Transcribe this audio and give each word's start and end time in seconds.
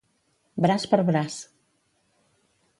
Braç 0.65 0.87
per 0.95 0.99
braç. 1.11 1.37